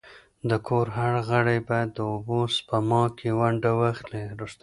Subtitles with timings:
[0.49, 4.23] د کور هر غړی باید د اوبو سپما کي ونډه واخلي.